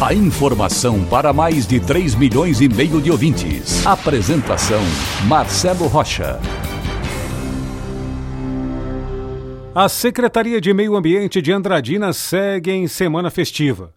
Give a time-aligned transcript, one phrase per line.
[0.00, 3.86] A informação para mais de 3 milhões e meio de ouvintes.
[3.86, 4.80] Apresentação
[5.28, 6.40] Marcelo Rocha.
[9.72, 13.94] A Secretaria de Meio Ambiente de Andradina segue em semana festiva.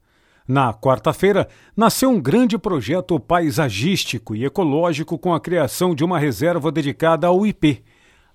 [0.48, 6.72] Na quarta-feira, nasceu um grande projeto paisagístico e ecológico com a criação de uma reserva
[6.72, 7.84] dedicada ao IP,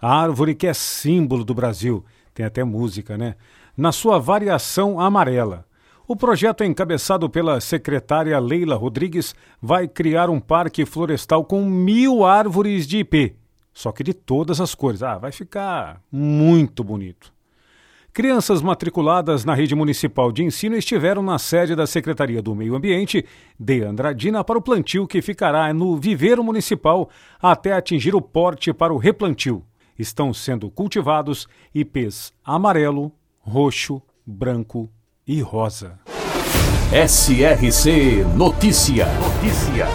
[0.01, 2.05] a árvore que é símbolo do Brasil.
[2.35, 3.37] Tem até música, né?
[3.77, 5.65] Na sua variação amarela.
[6.13, 12.87] O projeto, encabeçado pela secretária Leila Rodrigues, vai criar um parque florestal com mil árvores
[12.87, 13.35] de IP.
[13.73, 15.03] Só que de todas as cores.
[15.03, 17.33] Ah, vai ficar muito bonito.
[18.13, 23.25] Crianças matriculadas na rede municipal de ensino estiveram na sede da Secretaria do Meio Ambiente
[23.59, 27.09] de Andradina para o plantio que ficará no viveiro municipal
[27.41, 29.65] até atingir o porte para o replantio.
[29.99, 34.91] Estão sendo cultivados ipês amarelo, roxo, branco
[35.27, 35.99] e rosa.
[36.91, 39.07] SRC Notícia.
[39.07, 39.87] Notícia.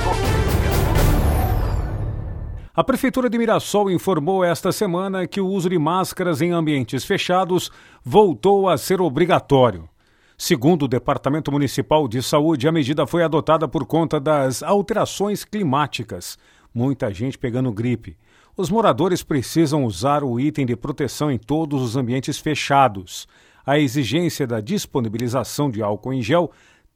[2.73, 7.71] A Prefeitura de Mirassol informou esta semana que o uso de máscaras em ambientes fechados
[8.03, 9.89] voltou a ser obrigatório.
[10.37, 16.37] Segundo o Departamento Municipal de Saúde, a medida foi adotada por conta das alterações climáticas.
[16.73, 18.15] Muita gente pegando gripe.
[18.55, 23.27] Os moradores precisam usar o item de proteção em todos os ambientes fechados.
[23.67, 26.49] A exigência da disponibilização de álcool em gel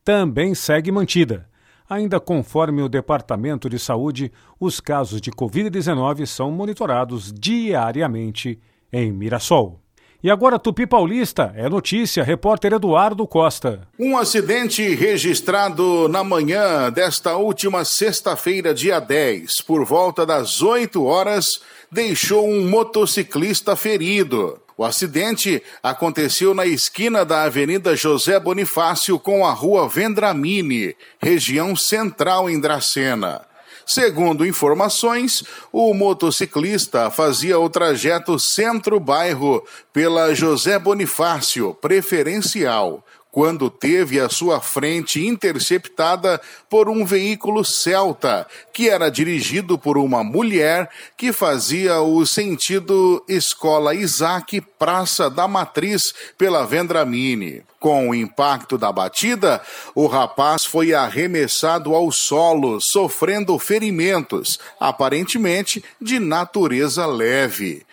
[0.06, 1.46] também segue mantida.
[1.90, 8.58] Ainda conforme o Departamento de Saúde, os casos de Covid-19 são monitorados diariamente
[8.90, 9.82] em Mirassol.
[10.24, 13.86] E agora, Tupi Paulista, é notícia, repórter Eduardo Costa.
[14.00, 21.62] Um acidente registrado na manhã desta última sexta-feira, dia 10, por volta das 8 horas,
[21.92, 24.58] deixou um motociclista ferido.
[24.82, 32.50] O acidente aconteceu na esquina da Avenida José Bonifácio com a Rua Vendramini, região central
[32.50, 33.44] em Dracena.
[33.86, 44.28] Segundo informações, o motociclista fazia o trajeto centro-bairro pela José Bonifácio, preferencial, quando teve a
[44.28, 52.02] sua frente interceptada por um veículo Celta, que era dirigido por uma mulher que fazia
[52.02, 57.64] o sentido Escola Isaac Praça da Matriz pela Vendramini.
[57.80, 59.62] Com o impacto da batida,
[59.96, 67.86] o rapaz foi arremessado ao solo, sofrendo ferimentos, aparentemente de natureza leve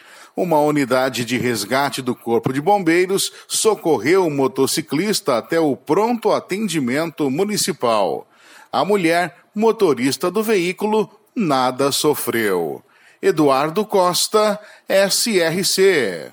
[0.42, 7.28] uma unidade de resgate do Corpo de Bombeiros socorreu o motociclista até o pronto atendimento
[7.28, 8.26] municipal.
[8.70, 12.82] A mulher, motorista do veículo, nada sofreu.
[13.20, 16.30] Eduardo Costa, SRC.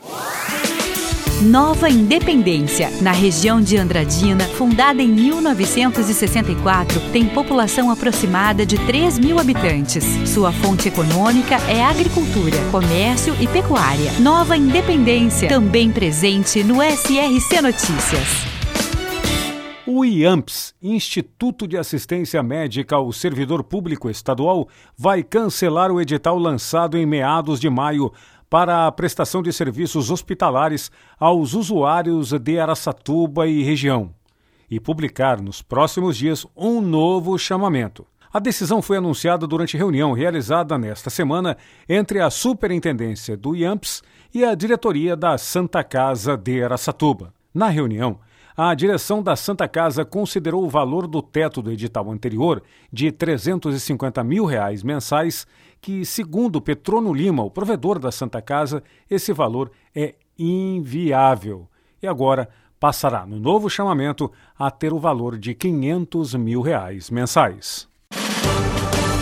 [1.46, 9.38] Nova Independência, na região de Andradina, fundada em 1964, tem população aproximada de 3 mil
[9.38, 10.04] habitantes.
[10.28, 14.12] Sua fonte econômica é agricultura, comércio e pecuária.
[14.20, 18.56] Nova Independência, também presente no SRC Notícias.
[19.88, 24.68] O IAMPS, Instituto de Assistência Médica ao Servidor Público Estadual,
[24.98, 28.12] vai cancelar o edital lançado em meados de maio
[28.50, 34.14] para a prestação de serviços hospitalares aos usuários de Araçatuba e região
[34.70, 38.06] e publicar nos próximos dias um novo chamamento.
[38.34, 41.56] A decisão foi anunciada durante reunião realizada nesta semana
[41.88, 44.04] entre a Superintendência do IAMPS
[44.34, 47.34] e a diretoria da Santa Casa de Araçatuba.
[47.54, 48.20] Na reunião,
[48.58, 54.24] a direção da Santa Casa considerou o valor do teto do edital anterior de 350
[54.24, 55.46] mil reais mensais
[55.82, 61.68] que, segundo Petrono Lima, o provedor da Santa Casa, esse valor é inviável.
[62.02, 62.48] E agora
[62.80, 67.90] passará, no novo chamamento, a ter o valor de 500 mil reais mensais.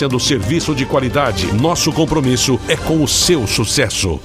[0.00, 1.52] oferecendo serviço de qualidade.
[1.52, 4.18] Nosso compromisso é com o seu sucesso.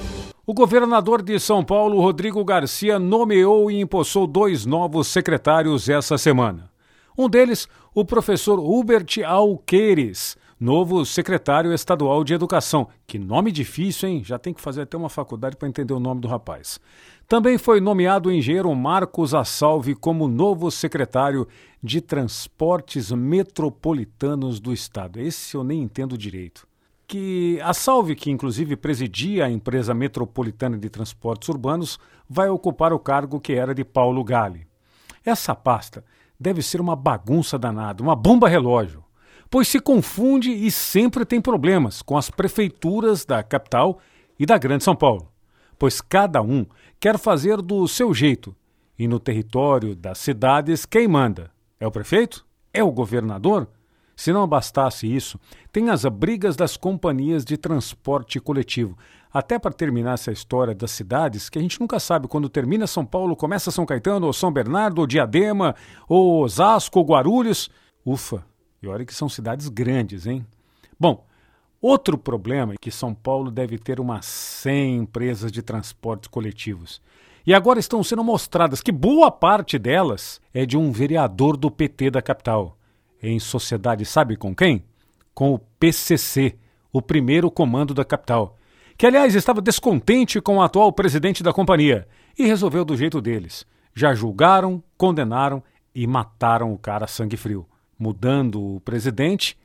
[0.46, 6.70] O governador de São Paulo, Rodrigo Garcia, nomeou e empossou dois novos secretários essa semana.
[7.18, 12.88] Um deles, o professor Hubert Alqueires, novo secretário estadual de Educação.
[13.06, 14.22] Que nome difícil, hein?
[14.24, 16.80] Já tem que fazer até uma faculdade para entender o nome do rapaz.
[17.28, 21.46] Também foi nomeado o engenheiro Marcos Assalve como novo secretário
[21.82, 25.20] de Transportes Metropolitanos do Estado.
[25.20, 26.66] Esse eu nem entendo direito
[27.06, 31.98] que a Salve, que inclusive presidia a empresa metropolitana de transportes urbanos,
[32.28, 34.66] vai ocupar o cargo que era de Paulo Gale.
[35.24, 36.04] Essa pasta
[36.38, 39.04] deve ser uma bagunça danada, uma bomba relógio,
[39.50, 43.98] pois se confunde e sempre tem problemas com as prefeituras da capital
[44.38, 45.30] e da Grande São Paulo,
[45.78, 46.66] pois cada um
[47.00, 48.54] quer fazer do seu jeito
[48.98, 51.50] e no território das cidades quem manda?
[51.78, 52.44] É o prefeito?
[52.72, 53.68] É o governador?
[54.16, 55.38] Se não bastasse isso,
[55.70, 58.96] tem as brigas das companhias de transporte coletivo.
[59.30, 63.04] Até para terminar essa história das cidades, que a gente nunca sabe quando termina São
[63.04, 65.74] Paulo, começa São Caetano, ou São Bernardo, ou Diadema,
[66.08, 67.68] ou Osasco, ou Guarulhos.
[68.06, 68.42] Ufa,
[68.82, 70.46] e olha que são cidades grandes, hein?
[70.98, 71.24] Bom,
[71.80, 77.00] outro problema é que São Paulo deve ter umas 100 empresas de transportes coletivos.
[77.46, 82.10] E agora estão sendo mostradas que boa parte delas é de um vereador do PT
[82.10, 82.76] da capital
[83.22, 84.84] em sociedade, sabe com quem?
[85.34, 86.56] Com o PCC,
[86.92, 88.56] o primeiro comando da capital,
[88.96, 92.06] que aliás estava descontente com o atual presidente da companhia
[92.38, 93.66] e resolveu do jeito deles.
[93.94, 95.62] Já julgaram, condenaram
[95.94, 97.66] e mataram o cara a sangue frio,
[97.98, 99.56] mudando o presidente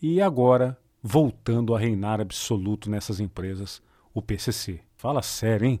[0.00, 3.82] e agora voltando a reinar absoluto nessas empresas,
[4.12, 4.80] o PCC.
[4.96, 5.80] Fala sério, hein?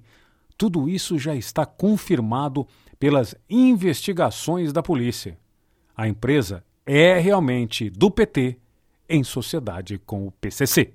[0.56, 2.66] Tudo isso já está confirmado
[2.98, 5.38] pelas investigações da polícia.
[5.96, 8.58] A empresa é realmente do PT
[9.08, 10.94] em sociedade com o PCC.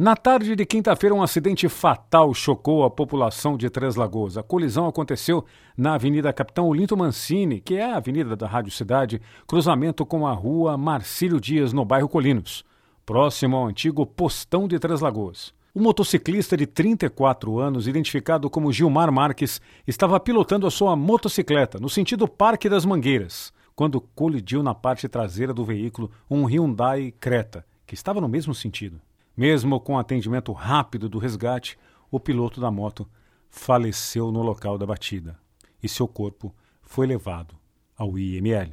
[0.00, 4.38] Na tarde de quinta-feira, um acidente fatal chocou a população de Três Lagoas.
[4.38, 5.44] A colisão aconteceu
[5.76, 10.32] na Avenida Capitão Olinto Mancini, que é a avenida da Rádio Cidade, cruzamento com a
[10.32, 12.64] rua Marcílio Dias, no bairro Colinos,
[13.04, 15.52] próximo ao antigo postão de Três Lagoas.
[15.74, 21.88] O motociclista de 34 anos, identificado como Gilmar Marques, estava pilotando a sua motocicleta no
[21.88, 27.94] sentido Parque das Mangueiras quando colidiu na parte traseira do veículo um Hyundai Creta, que
[27.94, 29.00] estava no mesmo sentido.
[29.38, 31.78] Mesmo com atendimento rápido do resgate,
[32.10, 33.08] o piloto da moto
[33.48, 35.38] faleceu no local da batida
[35.80, 36.52] e seu corpo
[36.82, 37.54] foi levado
[37.96, 38.72] ao IML.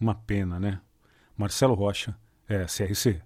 [0.00, 0.80] Uma pena, né?
[1.36, 2.16] Marcelo Rocha,
[2.48, 3.20] SRC.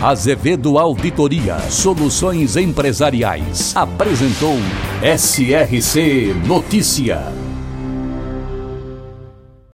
[0.00, 4.54] Azevedo Auditoria Soluções Empresariais apresentou
[5.02, 7.45] SRC Notícia.